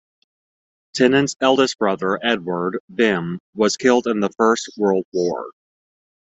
Tennant's 0.95 1.35
eldest 1.41 1.77
brother 1.77 2.17
Edward- 2.25 2.79
"Bim"- 2.95 3.37
was 3.53 3.77
killed 3.77 4.07
in 4.07 4.19
the 4.19 4.31
First 4.35 4.67
World 4.75 5.05
War. 5.13 5.51